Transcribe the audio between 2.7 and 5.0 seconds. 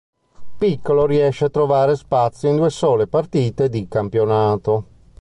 sole partite di campionato.